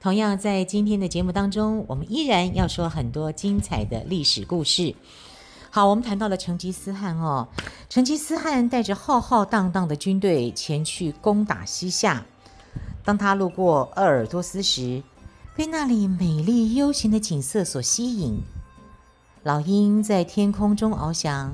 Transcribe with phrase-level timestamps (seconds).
[0.00, 4.94] 同样在今天的节目当中，我们依然要说很多精彩的历史故事。
[5.70, 7.46] 好，我们谈到了成吉思汗哦。
[7.90, 12.24] 成吉思汗带着浩浩荡荡的军队前去攻打西夏。
[13.04, 15.02] 当他路过鄂尔多斯时，
[15.54, 18.40] 被那里美丽悠闲的景色所吸引。
[19.42, 21.52] 老鹰在天空中翱翔，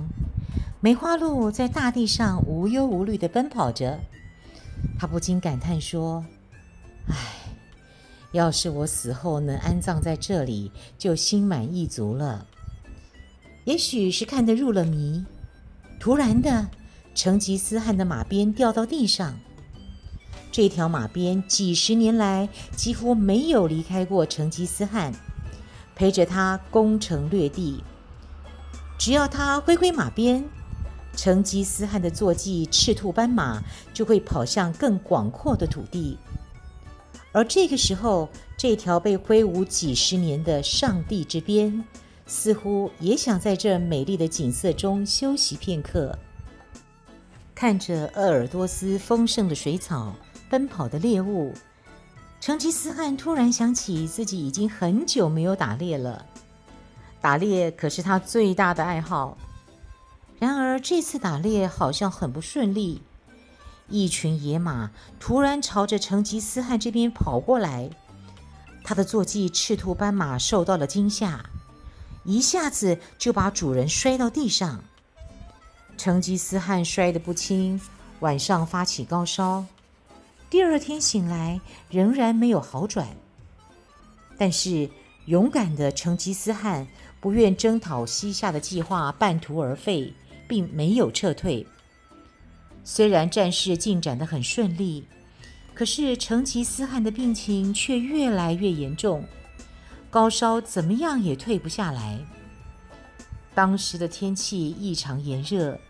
[0.81, 3.99] 梅花鹿在大地上无忧无虑地奔跑着。
[5.01, 6.25] 他不禁感叹说
[7.11, 7.15] ：“唉，
[8.37, 12.47] 要是我死后能安葬在这里，就心满意足了。”
[13.65, 15.25] 也许是看得入了迷，
[15.99, 16.69] 突然的，
[17.15, 19.41] 成吉思汗的马鞭掉到地上。
[20.53, 25.13] 这条马鞭几十年来几乎没有离开过成吉思汗，
[25.97, 27.83] 陪着他攻城略地。
[28.99, 30.45] 只要他挥挥马鞭，
[31.17, 33.63] 成吉思汗的坐骑赤兔斑马
[33.93, 36.17] 就会跑向更广阔的土地。
[37.37, 41.85] 而这个时候，这条被挥舞几十年的上帝之鞭，
[42.27, 46.19] 似乎也想在这美丽的景色中休息片刻，
[47.55, 50.15] 看着鄂尔多斯丰盛的水草、
[50.49, 51.53] 奔跑的猎物，
[52.41, 56.25] 成吉思汗突然想起自己已经很久没有打猎了。
[57.21, 59.37] 打猎可是他最大的爱好。
[60.39, 63.03] 然而这次打猎好像很不顺利，
[63.89, 67.89] 一群野马突然朝着成吉思汗这边跑过来，
[68.83, 71.45] 他的坐骑赤兔斑马受到了惊吓。
[72.25, 74.83] 一下子就把主人摔到地上，
[75.97, 77.81] 成吉思汗摔得不轻，
[78.19, 79.65] 晚上发起高烧，
[80.51, 83.07] 第二天醒来仍然没有好转。
[84.37, 84.91] 但是
[85.27, 86.89] 勇敢的成吉思汗
[87.21, 90.13] 不愿征讨西夏的计划半途而废，
[90.49, 91.65] 并没有撤退。
[92.89, 95.09] 虽然战事进展得很顺利，
[95.75, 99.25] 可是成吉思汗的病情却越来越严重。
[100.09, 102.17] 高烧怎么样也退不下来。
[103.57, 105.81] 当时的天气异常炎热，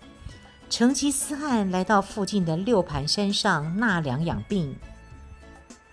[0.70, 4.74] 成吉思汗来到附近的六盘山上纳凉养病。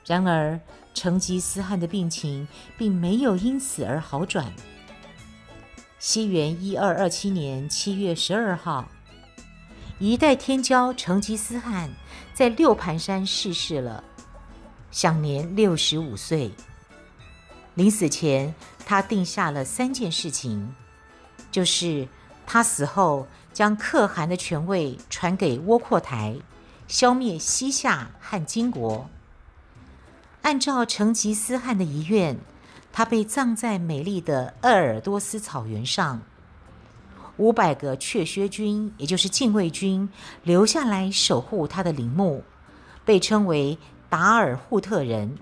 [0.06, 0.58] 然而，
[0.94, 2.48] 成吉思汗的病情
[2.78, 4.54] 并没有因此而好转。
[6.00, 8.90] 西元一二二七年七月十二号，
[10.06, 11.90] 一代天骄成吉思汗
[12.34, 14.04] 在六盘山逝世了，
[14.92, 16.52] 享年六十五岁。
[17.76, 18.54] 临死前，
[18.86, 20.76] 他定下了三件事情，
[21.50, 22.10] 就是
[22.46, 26.36] 他死后将可汗的权位传给窝阔台，
[26.86, 29.10] 消灭西夏和金国。
[30.42, 32.38] 按照成吉思汗的遗愿，
[32.92, 36.22] 他被葬在美丽的鄂尔多斯草原上。
[37.38, 40.08] 五百个雀薛军，也就是禁卫军，
[40.44, 42.44] 留下来守护他的陵墓，
[43.04, 43.78] 被称为
[44.10, 45.38] 达尔扈特人。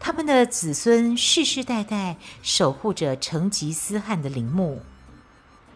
[0.00, 4.80] 他们的子孙世世代代守护着成吉思汗的陵墓，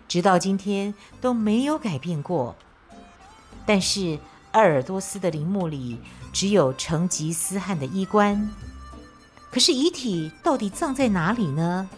[0.08, 2.56] 直到今天都没有改变过。
[3.64, 4.18] 但是
[4.52, 5.98] 鄂尔多斯的陵墓里
[6.32, 8.50] 只有成吉思汗的衣冠，
[9.50, 11.88] 可是遗体到底葬在哪里呢？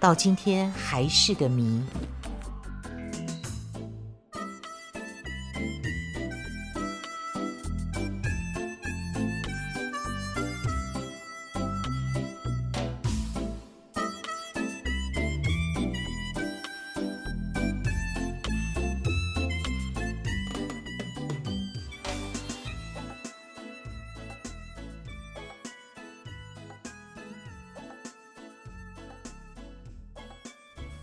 [0.00, 1.82] 到今天还是个谜。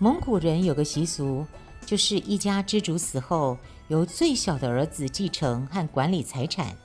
[0.06, 1.44] 蒙古人有个习俗，
[1.84, 3.57] 就是一家之主死后，
[3.88, 6.75] 由最小的儿子继承和管理财产。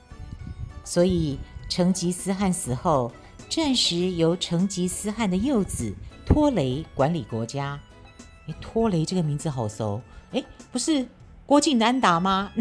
[0.83, 1.37] 所以
[1.69, 3.11] 成吉思汗死后，
[3.47, 5.93] 暂时由成吉思汗的幼子
[6.25, 7.79] 拖雷管理国家。
[8.47, 10.01] 诶，拖雷这个名字好熟，
[10.31, 11.07] 诶，不是
[11.45, 12.51] 郭靖的安达吗？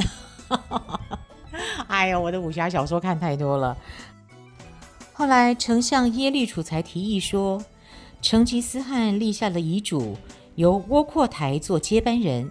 [1.88, 3.74] 哎呦，我的武侠小说看太多了。
[5.14, 7.64] 后来丞相耶律楚材提议说，
[8.20, 10.18] 成吉思汗立下了遗嘱。
[10.60, 12.50] 由窝阔台做接班人，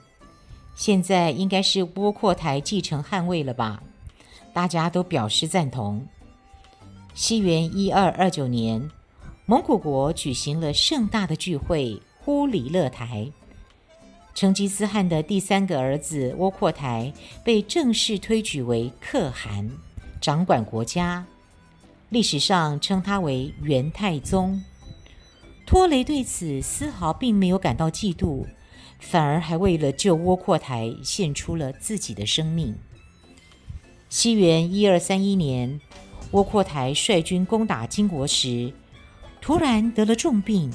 [0.74, 3.84] 现在应该是窝阔台继承汗位了吧？
[4.52, 6.04] 大家都表示赞同。
[7.14, 8.90] 西元一二二九年，
[9.46, 13.32] 蒙古国举行了盛大的聚会忽里勒台。
[14.34, 17.14] 成吉思汗的第三个儿子窝阔台
[17.44, 19.70] 被正式推举为可汗，
[20.20, 21.24] 掌管国家。
[22.10, 24.60] 历史上称他为元太宗。
[25.70, 28.44] 托雷对此丝毫并没有感到嫉妒，
[28.98, 32.76] 反而还为了救窝阔台献出了自己的生命。
[34.10, 35.80] 西元一二三一年，
[36.32, 38.74] 窝阔台率军攻打金国时，
[39.42, 40.74] 突然得了重病，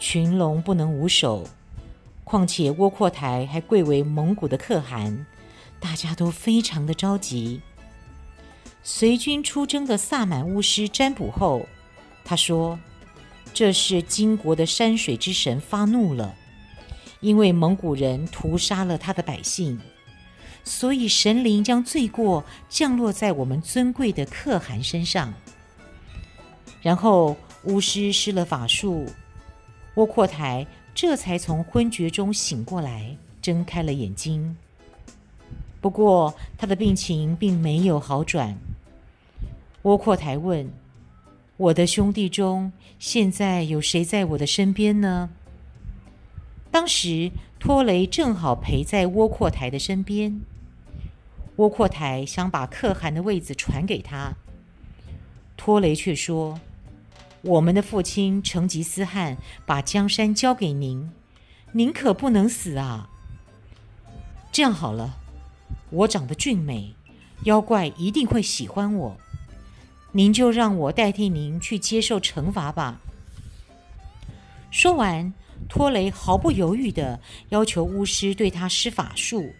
[0.00, 1.46] 群龙不能无首。
[2.24, 5.24] 况且窝阔台还贵为蒙古的可汗，
[5.78, 7.60] 大家都非常的着急。
[8.82, 11.68] 随军出征的萨满巫师占卜后，
[12.24, 12.76] 他说
[13.52, 16.34] ：“这是金国的山水之神发怒了，
[17.20, 19.80] 因为蒙古人屠杀了他的百姓，
[20.64, 25.34] 所以神灵将罪过降落在我们尊贵的可汗身上。”
[26.82, 29.06] 然后巫师施了法术，
[29.94, 30.66] 窝阔台。
[30.94, 34.58] 这才从昏厥中醒过来，睁开了眼睛。
[35.80, 38.58] 不过，他的病情并没有好转。
[39.80, 40.70] 窝阔台问
[41.62, 45.30] ：“我的兄弟中，现在有谁在我的身边呢？”
[46.72, 47.30] 当时，
[47.60, 50.40] 托雷正好陪在窝阔台的身边。
[51.56, 54.34] 窝阔台想把可汗的位子传给他，
[55.56, 56.58] 托雷却说。
[57.42, 59.36] 我们的父亲成吉思汗
[59.66, 61.10] 把江山交给您，
[61.72, 63.10] 您可不能死啊！
[64.50, 65.18] 这样好了，
[65.90, 66.94] 我长得俊美，
[67.44, 69.16] 妖怪一定会喜欢我，
[70.12, 73.00] 您就让我代替您去接受惩罚吧。
[74.70, 75.32] 说完，
[75.68, 79.52] 托雷毫不犹豫地要求巫师对他施法术，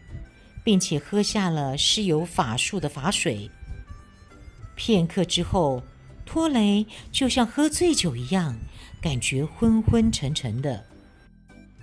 [0.62, 3.50] 并且喝下了施有法术的法水。
[4.74, 5.82] 片刻之后，
[6.24, 8.56] 托雷就像喝醉酒一样，
[9.00, 10.84] 感觉昏昏沉沉的。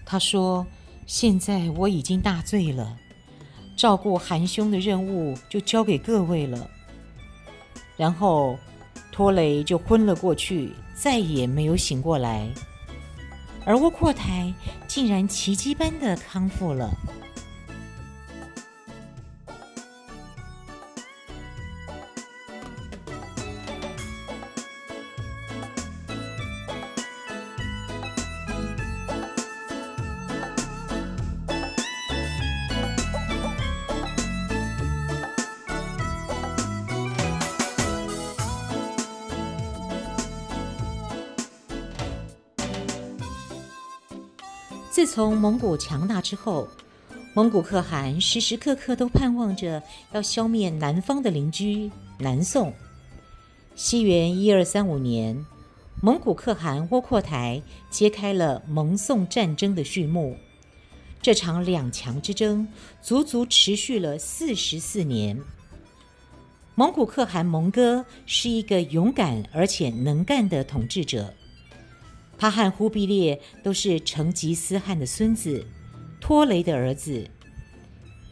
[0.06, 0.66] 他说
[1.06, 2.98] ：“现在我已经大醉了，
[3.76, 6.70] 照顾韩兄的任务就交给各位了。”
[8.00, 8.58] 然后，
[9.12, 12.48] 托雷就昏了过去，再也没有醒过来。
[13.66, 14.54] 而沃阔台
[14.88, 16.90] 竟然奇迹般的康复了。
[45.00, 46.68] 自从蒙古强大之后，
[47.34, 49.82] 蒙古可汗时时刻刻都盼望着
[50.12, 52.74] 要消灭南方的邻居南宋。
[53.78, 55.46] 西元一二三五年，
[56.02, 60.36] 蒙古可汗窝阔台揭开了蒙宋战争的序幕。
[61.22, 62.68] 这场两强之争
[63.02, 65.40] 足足持续了四十四年。
[66.76, 71.34] 蒙古可汗蒙哥是一个勇敢而且能干的统治者。
[72.40, 75.66] 他和忽必烈都是成吉思汗的孙子，
[76.22, 77.30] 托雷的儿子。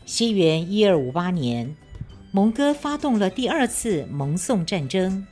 [0.06, 1.76] 西元一二五八年，
[2.32, 5.28] 蒙哥发动了第二次蒙宋战争。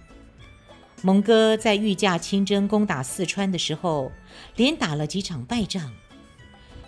[1.01, 4.12] 蒙哥在御驾亲征攻打四川的时候，
[4.58, 5.94] 连打了几场败仗。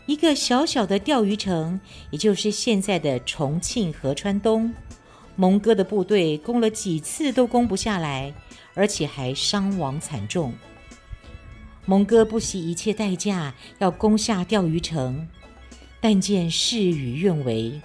[0.08, 1.80] 一个小小的钓鱼城，
[2.12, 4.74] 也就是现在的重庆合川东，
[5.36, 8.34] 蒙哥的部队攻了几次都攻不下来，
[8.74, 10.54] 而且还伤亡惨重。
[11.90, 15.26] 蒙哥不惜一切代价要攻下钓鱼城，
[16.02, 17.82] 但见事与愿违，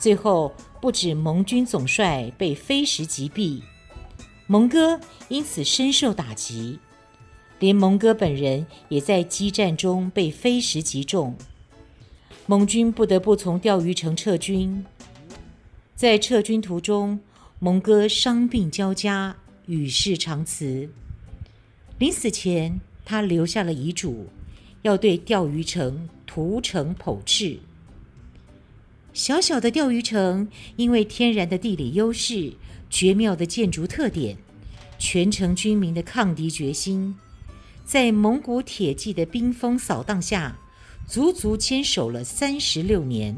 [0.00, 3.62] 最后不止蒙军总帅被飞石击毙，
[4.48, 6.80] 蒙哥因此深受打击，
[7.60, 11.36] 连蒙哥本人也在激战中被飞石击中，
[12.46, 14.84] 蒙军不得不从钓鱼城撤军。
[15.94, 17.20] 在撤军途中，
[17.60, 20.90] 蒙哥伤病交加，与世长辞，
[21.98, 24.28] 临死前，他留下了遗嘱，
[24.82, 27.58] 要对钓鱼城屠城剖翅。
[29.12, 32.54] 小小的钓鱼城，因为天然的地理优势、
[32.90, 34.36] 绝妙的建筑特点、
[34.98, 37.14] 全城军民的抗敌决心，
[37.84, 40.58] 在蒙古铁骑的兵锋扫荡下，
[41.06, 43.36] 足足坚守了三十六年。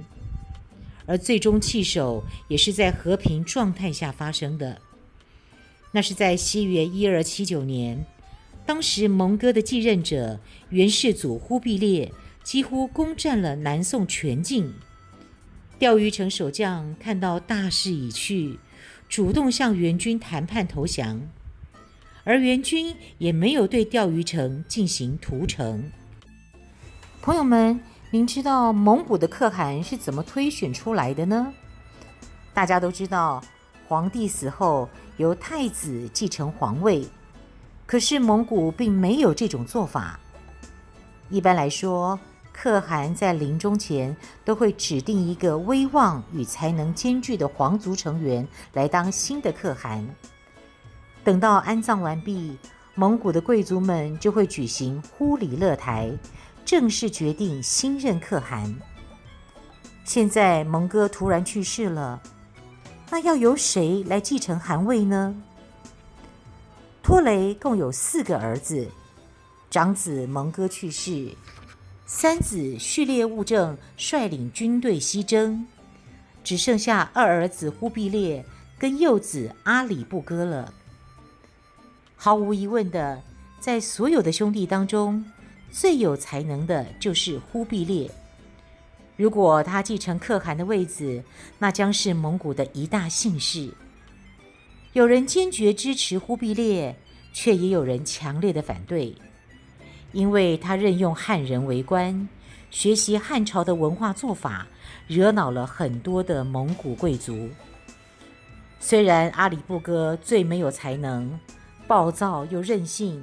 [1.04, 4.80] 而最终弃守，也是在和平状态下发生的。
[5.92, 8.06] 那是在西元一二七九年。
[8.66, 14.74] 当时蒙哥的继任者元世祖忽必烈几乎攻占了南宋全境，
[15.78, 18.58] 钓鱼城守将看到大势已去，
[19.08, 21.20] 主动向元军谈判投降，
[22.24, 25.90] 而元军也没有对钓鱼城进行屠城。
[27.22, 27.80] 朋友们，
[28.10, 31.52] 您知道蒙古的可汗是怎么推选出来的呢？
[32.52, 33.40] 大家都知道，
[33.86, 37.06] 皇帝死后由太子继承皇位，
[37.86, 40.18] 可是蒙古并没有这种做法。
[41.30, 42.18] 一般来说，
[42.52, 50.06] 可汗在临终前都会指定一个威望与才能兼具的皇族成员来当新的可汗。
[51.22, 52.56] 等到安葬完毕，
[52.94, 56.10] 蒙古的贵族们就会举行忽里勒台，
[56.64, 58.74] 正式决定新任可汗。
[60.04, 62.22] 现在蒙哥突然去世了，
[63.10, 65.34] 那要由谁来继承汗位呢？
[67.06, 68.88] 托雷共有四个儿子，
[69.70, 71.36] 长子蒙哥去世。
[72.04, 75.64] 三子序列兀正率领军队西征，
[76.42, 78.44] 只剩下二儿子忽必烈
[78.76, 80.74] 跟幼子阿里不哥了。
[82.16, 83.22] 毫无疑问的，
[83.60, 85.24] 在所有的兄弟当中，
[85.70, 88.10] 最有才能的就是忽必烈。
[89.16, 91.22] 如果他继承可汗的位子，
[91.60, 93.72] 那将是蒙古的一大幸事。
[94.96, 96.96] 有人坚决支持忽必烈，
[97.30, 99.14] 却也有人强烈的反对。
[100.12, 102.26] 因为他任用汉人为官，
[102.70, 104.66] 学习汉朝的文化做法，
[105.06, 107.50] 惹恼了很多的蒙古贵族。
[108.80, 111.38] 虽然阿里不哥最没有才能，
[111.86, 113.22] 暴躁又任性，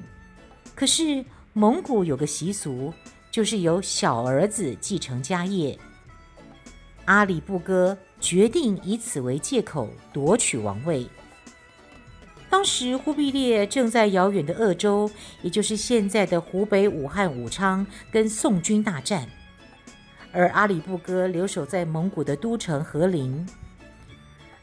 [0.76, 2.94] 可是蒙古有个习俗，
[3.32, 5.76] 就是由小儿子继承家业。
[7.06, 11.10] 阿里不哥决定以此为借口夺取王位。
[12.54, 15.10] 当时忽必烈正在遥远的鄂州，
[15.42, 19.28] 也就是现在的湖北武汉武昌，跟宋军大战，
[20.32, 23.44] 而阿里不哥留守在蒙古的都城和林。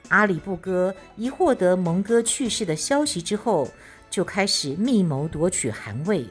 [0.06, 3.66] 阿里不哥一获得蒙哥去世的消息之后，
[4.08, 6.28] 就开始密谋夺取汗位。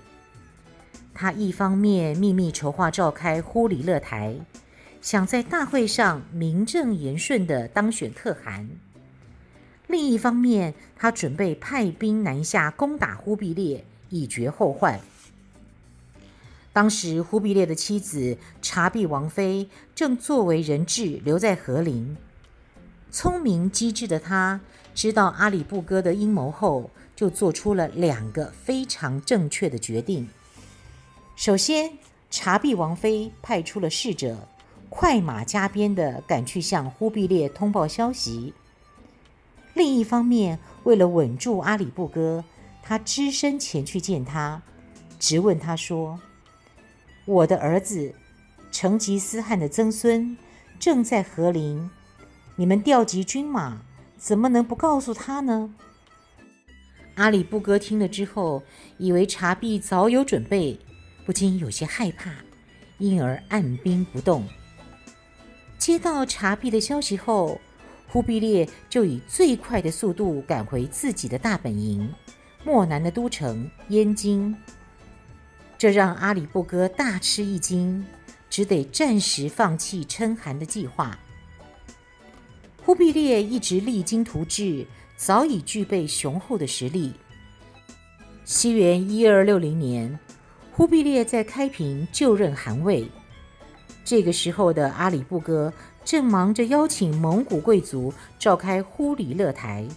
[1.13, 4.33] 他一方面秘密筹划召开忽里勒台，
[5.01, 8.69] 想在大会上名正言顺地当选可汗。
[9.89, 14.99] 另一方面，他准备派兵南下攻打忽必烈，以绝后患。
[16.71, 22.15] 当时，忽必烈的妻子察必王妃正作为人质留在和林。
[23.09, 24.61] 聪明机智的他，
[24.93, 30.29] 知道阿里不哥的阴谋后，就做出了两个非常正确的决定。
[31.35, 31.97] 首先，
[32.29, 34.47] 察必王妃派出了使者，
[34.87, 38.53] 快马加鞭地赶去向忽必烈通报消息。
[39.79, 42.43] 另一方面，为了稳住阿里不哥，
[42.83, 44.61] 他只身前去见他，
[45.17, 46.19] 直问他说
[47.25, 48.13] ：“我的儿子
[48.73, 50.37] 成吉思汗的曾孙
[50.77, 51.89] 正在和林，
[52.57, 53.81] 你们调集军马，
[54.17, 55.73] 怎么能不告诉他呢？”
[57.15, 58.61] 阿里不哥听了之后，
[58.97, 60.77] 以为察必早有准备，
[61.25, 62.31] 不禁有些害怕，
[62.97, 64.45] 因而按兵不动。
[65.77, 67.61] 接到察必的消息后，
[68.11, 72.11] 忽必烈就以最快的速度赶回自己的大本营——
[72.65, 74.55] 漠南的都城燕京，
[75.77, 78.03] 这让阿里不哥大吃一惊，
[78.49, 81.17] 只得暂时放弃称汗的计划。
[82.83, 87.13] 忽必烈一直励精图治，早已具备雄厚的实力。
[88.43, 90.19] 西元一二六零年，
[90.71, 93.07] 忽必烈在开平就任汗位，
[94.03, 95.71] 这个时候的阿里不哥。
[96.03, 99.87] 正忙着邀请蒙古贵族召开忽里勒台，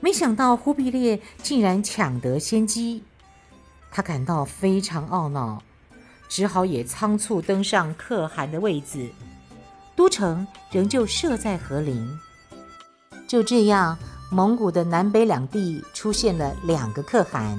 [0.00, 3.02] 没想到忽必烈竟然抢得先机，
[3.90, 5.62] 他感到非常懊恼，
[6.28, 9.08] 只好也仓促登上可汗的位子。
[9.96, 12.16] 都城仍旧设在和林，
[13.26, 13.98] 就这样，
[14.30, 17.58] 蒙古的南北两地出现了两个可汗。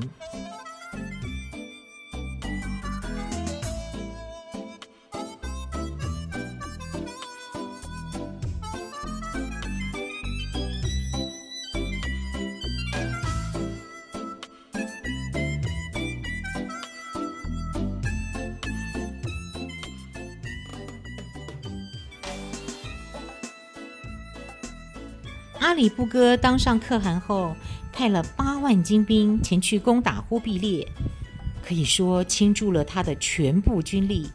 [25.80, 27.56] 里不哥当上可汗后，
[27.94, 30.86] 派了八万精兵前去攻打忽必烈，
[31.64, 34.30] 可以说倾注了他的全部军力。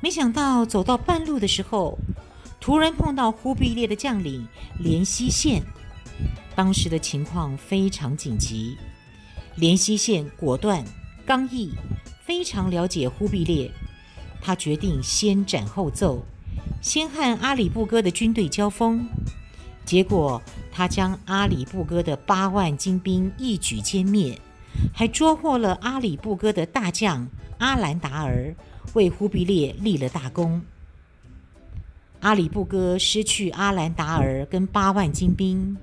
[0.00, 1.98] 没想到走到半路的时候，
[2.58, 4.48] 突然碰到忽必烈的将领
[4.82, 5.62] 怜西县。
[6.56, 8.78] 当时的情况非常紧急，
[9.56, 10.82] 连西县果断
[11.26, 11.72] 刚毅，
[12.24, 13.70] 非常了解忽必烈，
[14.40, 16.24] 他决定先斩后奏，
[16.80, 19.06] 先和阿里不哥的军队交锋。
[19.84, 24.40] 结果，他将阿里不哥的八万精兵一举歼灭，
[24.94, 28.54] 还捉获了阿里不哥的大将阿兰达尔、
[28.94, 30.62] 为忽必烈立了大功。
[32.20, 35.76] 阿里不哥失去阿兰达尔跟八万精兵，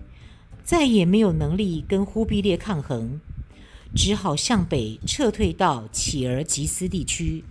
[0.63, 3.19] 再也没有能力跟忽必烈抗衡，
[3.95, 7.43] 只好向北撤退到乞儿吉斯地区。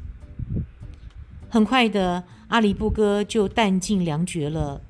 [1.51, 4.81] 很快的，阿里不哥就弹尽粮绝了。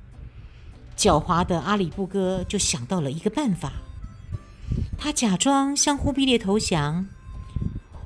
[0.97, 3.71] 狡猾的阿里不哥就想到了一个办法，
[4.97, 7.07] 他假装向忽必烈投降。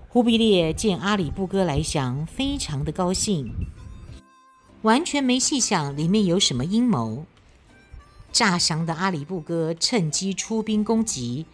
[0.10, 3.54] 忽必烈见阿里不哥来降，非常的高兴。
[4.82, 7.26] 完全没细想里面有什么阴谋。
[8.34, 11.46] 诈降的阿里不哥趁机出兵攻击，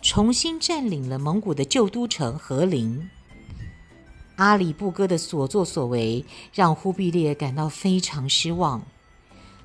[0.00, 3.10] 重新占领了蒙古的旧都城和林。
[4.36, 6.24] 阿里不哥的所作所为
[6.54, 8.82] 让忽必烈感到非常失望，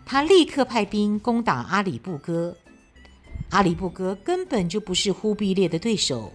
[0.10, 2.56] 他立刻派兵攻打阿里不哥。
[3.50, 6.32] 阿里不哥根本就不是忽必烈的对手。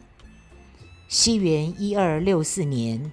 [1.08, 3.10] 西元一二六四年，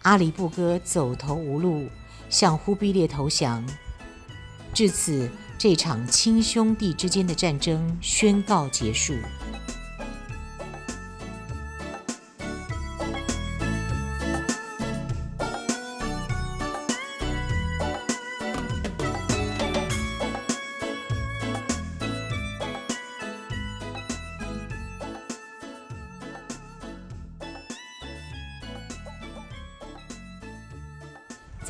[0.00, 1.86] 阿里不哥走投无路。
[2.30, 3.66] 向忽必烈投降，
[4.72, 5.28] 至此，
[5.58, 9.16] 这场亲兄弟之间的战争宣告结束。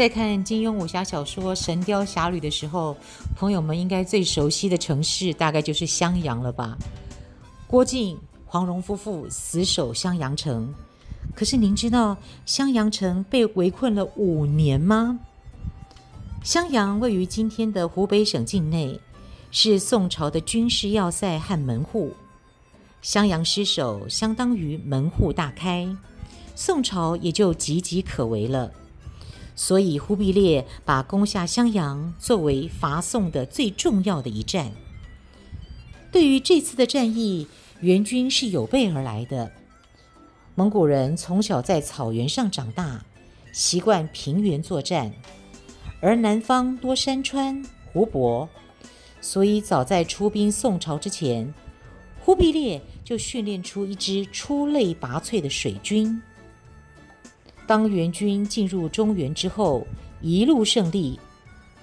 [0.00, 2.96] 在看金庸武侠小说《神雕侠侣》的时候，
[3.36, 6.78] 朋友们应该最熟悉的城市大概就是襄阳了吧？
[7.66, 10.72] 郭靖、黄蓉夫妇死守襄阳城，
[11.34, 12.16] 可是您知道
[12.46, 15.20] 襄阳城被围困了五年吗？
[16.42, 18.98] 襄阳位于今天的湖北省境内，
[19.50, 22.14] 是宋朝的军事要塞和门户。
[23.02, 25.94] 襄阳失守，相当于门户大开，
[26.54, 28.72] 宋朝也就岌岌可危了。
[29.62, 34.72] 所以，忽必烈把攻下襄阳作为伐宋的最重要的一战。
[36.10, 37.46] 对于这次的战役，
[37.80, 39.52] 援军是有备而来的。
[40.54, 43.04] 蒙古人从小在草原上长大，
[43.52, 45.12] 习惯平原作战，
[46.00, 48.48] 而南方多山川湖泊，
[49.20, 51.52] 所以早在出兵宋朝之前，
[52.20, 56.22] 忽必烈就训练出一支出类拔萃的水军。
[57.70, 59.86] 当元军进入中原之后，
[60.20, 61.20] 一路胜利，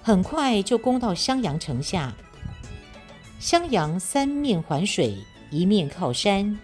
[0.02, 2.14] 很快就攻到襄阳城下。
[3.38, 5.16] 襄阳三面环水，
[5.50, 6.58] 一面靠山，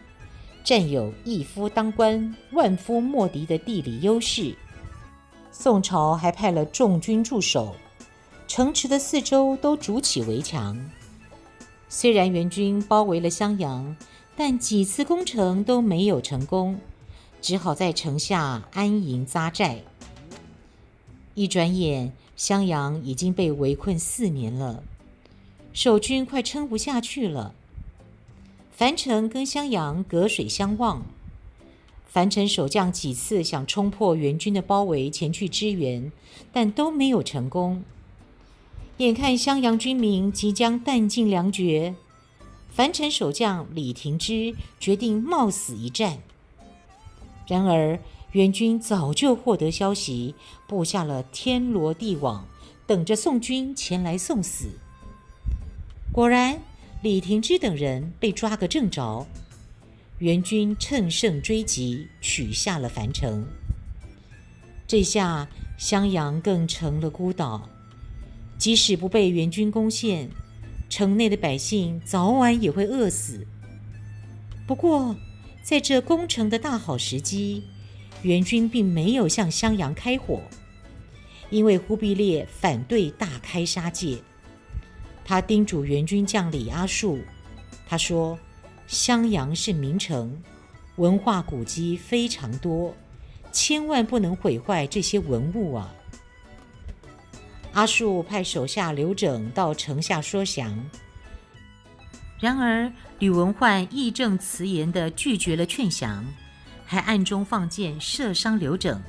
[0.62, 4.54] 占有一夫当关、万夫莫敌的地理优势。
[5.50, 7.74] 宋朝还派了重军驻守，
[8.46, 10.78] 城池的四周都筑起围墙。
[11.88, 13.96] 虽然元军包围了襄阳，
[14.36, 16.78] 但几次攻城都没有成功。
[17.44, 19.82] 只好在城下安营扎寨。
[21.34, 24.82] 一转眼，襄阳已经被围困四年了，
[25.74, 27.54] 守军快撑不下去了。
[28.72, 31.04] 樊城跟襄阳隔水相望，
[32.08, 36.10] 樊城守将几次想冲破援军的包围前去支援，
[36.50, 37.84] 但都没有成功。
[38.96, 41.94] 眼看襄阳军民即将弹尽粮绝，
[42.70, 46.20] 樊城守将李廷芝决定冒死一战。
[47.46, 47.98] 然而，
[48.32, 50.34] 援军早就获得消息，
[50.66, 52.46] 布下了天罗地网，
[52.86, 54.68] 等着宋军前来送死。
[56.12, 56.60] 果然，
[57.02, 59.26] 李廷芝等人被抓个正着。
[60.18, 63.46] 援军乘胜追击，取下了樊城。
[64.86, 67.68] 这下，襄阳更成了孤岛。
[68.56, 70.30] 即使不被援军攻陷，
[70.88, 73.44] 城内的百姓早晚也会饿死。
[74.66, 75.16] 不过，
[75.64, 77.64] 在这攻城的大好时机，
[78.20, 80.42] 援军并没有向襄阳开火，
[81.48, 84.18] 因为忽必烈反对大开杀戒。
[85.24, 87.18] 他叮嘱援军将领阿术，
[87.88, 88.38] 他说
[88.86, 90.38] ：“襄阳是名城，
[90.96, 92.94] 文化古迹非常多，
[93.50, 95.94] 千万不能毁坏这些文物啊。”
[97.72, 100.78] 阿术派手下刘整到城下说降。
[102.44, 106.22] 然而，吕文焕义正辞严地拒绝了劝降，
[106.84, 109.00] 还暗中放箭射伤刘整。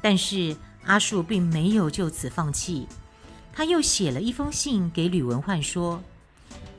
[0.00, 2.88] 但是阿术并没有就此放弃，
[3.52, 6.02] 他又写了一封信给吕文焕说：“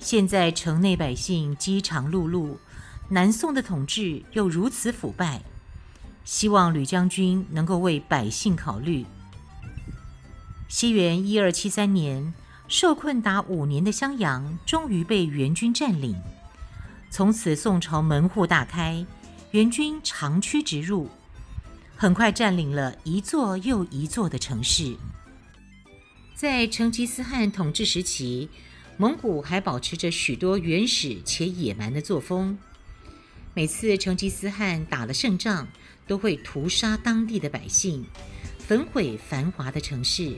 [0.02, 2.58] 现在城内百姓饥肠辘辘，
[3.10, 5.44] 南宋的统治又如此腐败，
[6.26, 9.06] 希望吕将军能够为百姓考虑。”
[10.68, 12.34] 西元一二七三年。
[12.72, 16.16] 受困达五年的襄阳终于被元军占领，
[17.10, 19.06] 从此宋朝门户大开，
[19.52, 21.10] 元军长驱直入。
[21.98, 24.96] 很快占领了一座又一座的城市。
[26.34, 28.50] 在成吉思汗统治时期，
[28.96, 32.58] 蒙古还保持着许多原始且野蛮的作风。
[33.54, 35.68] 每次成吉思汗打了胜仗，
[36.08, 38.06] 都会屠杀当地的百姓，
[38.58, 40.38] 焚毁繁华的城市。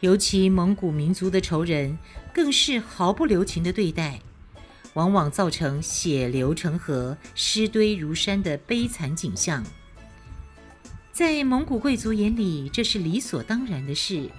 [0.00, 1.98] 尤其蒙古民族的仇人，
[2.32, 4.20] 更是毫不留情的对待，
[4.94, 9.62] 往往造成血流成河、尸堆如山的悲惨景象。
[11.12, 14.30] 在蒙古贵族眼里，这是理所当然的事。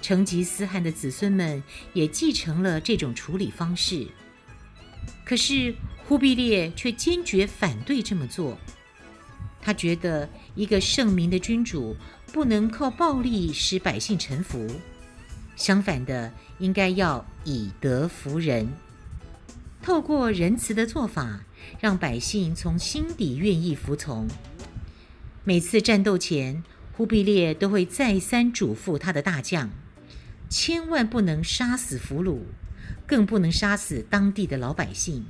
[0.00, 4.06] 成吉思汗的子孙们也继承了这种处理方式，
[5.24, 5.74] 可是
[6.06, 8.56] 忽必烈却坚决反对这么做。
[9.60, 11.96] 他觉得一个圣明的君主
[12.32, 14.66] 不能靠暴力使百姓臣服，
[15.54, 18.70] 相反的，应该要以德服人，
[19.82, 21.44] 透过仁慈的做法，
[21.78, 24.26] 让百姓从心底愿意服从。
[25.44, 26.64] 每次战斗前，
[26.96, 29.70] 忽必烈都会再三嘱咐他的大将。
[30.48, 32.40] 千万不能杀死俘虏，
[33.06, 35.26] 更不能杀死当地的老百姓。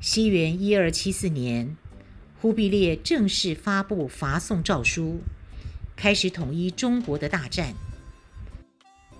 [0.00, 1.76] 西元一二七四年，
[2.46, 5.20] 忽必烈正式发布伐宋诏书，
[5.96, 7.74] 开始统一中国的大战。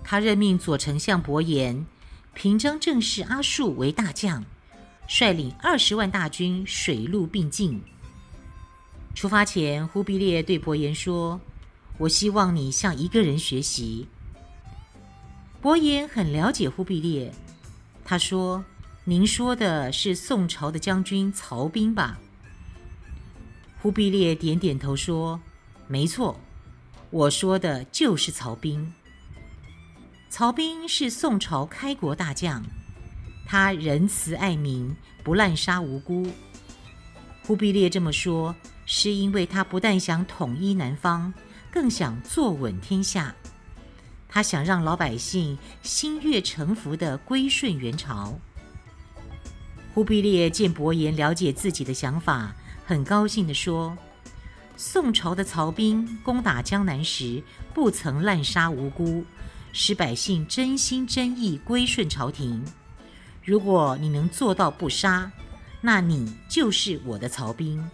[0.01, 1.85] 他任命左丞相伯颜、
[2.33, 4.45] 平章政事阿术为大将，
[5.09, 7.81] 率领二十万大军，水陆并进。
[9.13, 11.41] 出发前，忽必烈对伯颜说
[11.99, 14.07] ：“我希望你向一个人学习。”
[15.59, 17.33] 伯颜很了解忽必烈，
[18.05, 18.63] 他说
[19.03, 22.17] ：“您说的是宋朝的将军曹彬吧？”
[23.81, 25.39] 忽必烈点点头说
[25.87, 26.39] ：“没错，
[27.09, 28.93] 我说的就是曹彬。
[30.29, 32.63] 曹彬是宋朝开国大将，
[33.45, 36.27] 他仁慈爱民，不滥杀无辜。
[37.45, 38.53] 忽必烈这么说，
[38.85, 41.33] 是因为他不但想统一南方，
[41.71, 43.33] 更想坐稳天下。”
[44.27, 48.37] 他想让老百姓心悦诚服地归顺元朝。
[49.93, 52.53] 忽必烈见伯颜了解自己的想法，
[52.87, 53.97] 很高兴地说
[54.77, 59.25] ：“宋朝的曹兵攻打江南时，不曾滥杀无辜，
[59.73, 62.63] 使百姓真心真意归顺朝廷。
[63.43, 65.29] 如果你能做到不杀，
[65.81, 67.85] 那你就是我的曹兵。”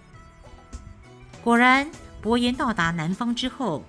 [1.44, 1.90] 果然，
[2.22, 3.84] 伯颜到达南方之后，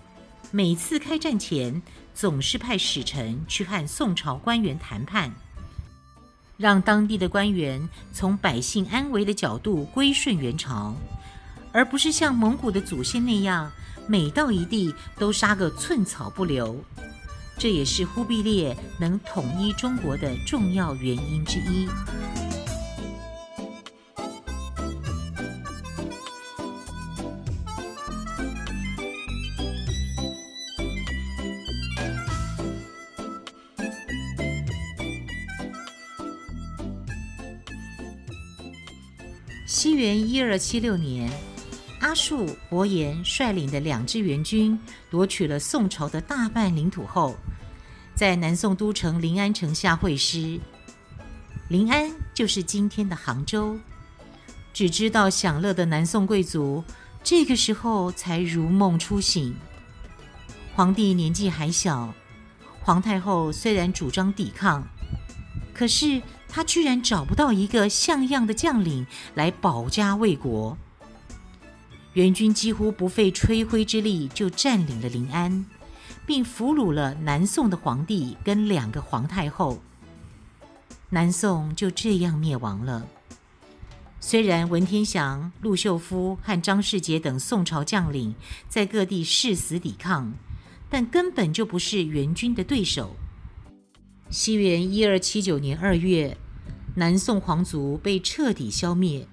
[0.50, 1.82] 每次开战前，
[2.14, 5.34] 总是派使臣去和宋朝官员谈判，
[6.56, 10.94] 让当地的官员从百姓安危的角度归顺元朝，
[11.72, 13.70] 而不是像蒙古的祖先那样，
[14.06, 16.78] 每到一地都杀个寸草不留。
[17.58, 21.88] 这也是忽必烈能统一中国的重要原因之一。
[39.66, 41.30] 西元一二七六年，
[42.00, 44.78] 阿术、伯颜率领的两支援军
[45.10, 47.34] 夺取了宋朝的大半领土后，
[48.14, 50.60] 在南宋都城临安城下会师。
[51.68, 53.78] 临安就是今天的杭州。
[54.74, 56.84] 只知道享乐的南宋贵族，
[57.22, 59.56] 这个时候才如梦初醒。
[60.74, 62.12] 皇帝年纪还小，
[62.82, 64.86] 皇太后虽然主张抵抗，
[65.72, 66.20] 可是，
[66.54, 70.78] 他居然找不到一个像样的将领来保家卫国，
[72.12, 75.66] 援军几乎不费吹灰之力就占领了临安，
[76.24, 79.82] 并俘虏了南宋的皇帝跟两个皇太后。
[81.10, 83.04] 南宋就这样灭亡了。
[84.20, 88.32] 虽然文天祥、陆秀夫和张世杰等宋朝将领
[88.68, 90.32] 在各地誓死抵抗，
[90.88, 93.16] 但根本就不是援军的对手。
[94.30, 96.38] 西元一二七九年二月。
[96.96, 99.26] 南宋皇族被彻底消灭，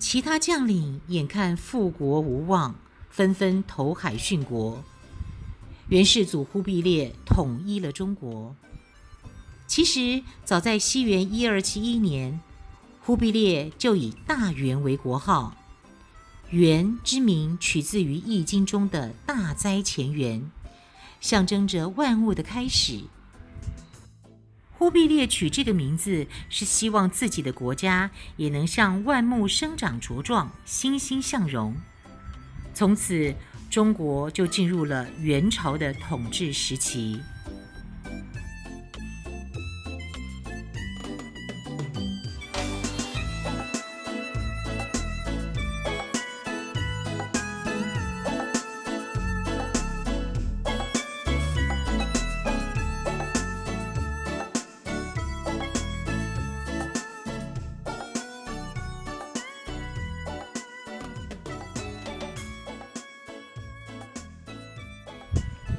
[0.00, 2.74] 其他将领眼看复国无望，
[3.10, 4.82] 纷纷投海殉国。
[5.88, 8.56] 元世祖忽必烈统一了中国。
[9.68, 12.40] 其实早在西元一二七一年，
[13.00, 15.56] 忽必烈就以大元为国号，
[16.50, 20.50] 元之名取自于《易经》中的大灾前元，
[21.20, 23.04] 象征着万物的开始。
[24.80, 31.76] 忽必烈取这个名字，是希望自己的国家也能像万木生长茁壮、欣欣向荣。
[32.72, 33.34] 从此，
[33.68, 37.20] 中国就进入了元朝的统治时期。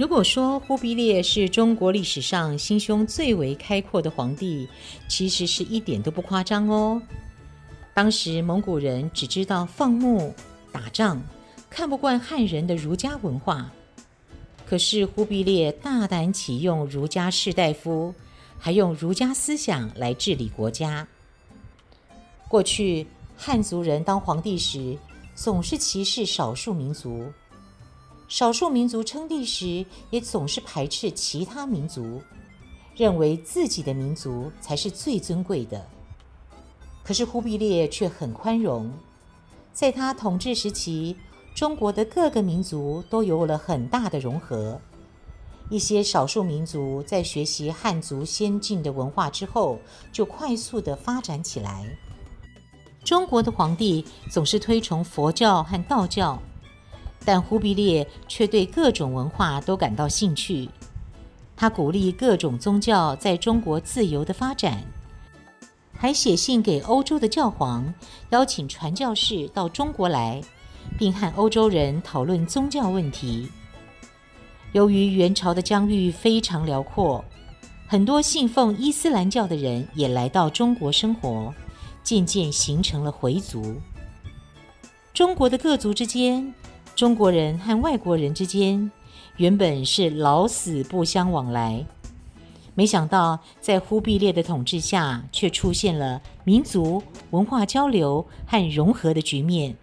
[0.02, 4.68] 如果说忽必烈是中国历史上心胸最为开阔的皇帝，
[5.08, 7.00] 其实是一点都不夸张哦。
[7.94, 10.34] 当时蒙古人只知道放牧、
[10.72, 11.22] 打仗，
[11.70, 13.72] 看不惯汉人的儒家文化。
[14.66, 18.12] 可是忽必烈大胆启用儒家士大夫，
[18.58, 21.08] 还用儒家思想来治理国家。
[22.48, 23.06] 过去
[23.38, 24.98] 汉族人当皇帝时，
[25.36, 27.32] 总是歧视少数民族。
[28.32, 32.22] 少数民族称帝时，也总是排斥其他民族，
[32.96, 35.86] 认为自己的民族才是最尊贵的。
[37.04, 38.90] 可是忽必烈却很宽容，
[39.74, 41.18] 在他统治时期，
[41.54, 44.80] 中国的各个民族都有了很大的融合。
[45.70, 49.78] 一些少数民族在学习汉族先进的文化之后，
[50.14, 51.86] 就快速地发展起来。
[53.04, 56.42] 中国的皇帝总是推崇佛教和道教。
[57.24, 60.68] 但忽必烈却对各种文化都感到兴趣，
[61.56, 64.84] 他鼓励各种宗教在中国自由的发展，
[65.94, 67.94] 还写信给欧洲的教皇，
[68.32, 70.42] 邀请传教士到中国来，
[70.98, 73.48] 并和欧洲人讨论宗教问题。
[74.72, 77.24] 由于元朝的疆域非常辽阔，
[77.88, 81.54] 很多信奉伊斯兰教的人也来到中国生活，
[82.04, 83.76] 渐渐形成了回族。
[85.14, 86.54] 中国的各族之间，
[86.96, 88.92] 中国人和外国人之间
[89.38, 91.84] 原本是老死不相往来，
[92.76, 97.02] 没想到在忽必烈的统治下，却出现了民族
[97.32, 99.76] 文化交流和融合的局面。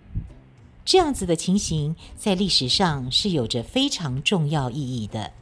[0.84, 5.32] 这样子的情形在历史上是有着非常重要意义的。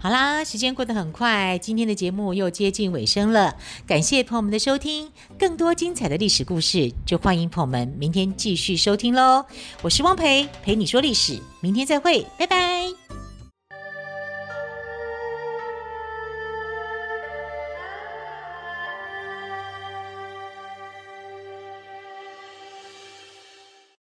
[0.00, 3.56] 好啦，时间过得很快，今天的节目又接近尾声了。
[3.84, 9.44] 感谢朋友们的收听，更多精彩的历史故事，就欢迎朋友们明天继续收听喽。
[9.82, 13.27] 我是汪培，陪你说历史，明天再会，拜拜。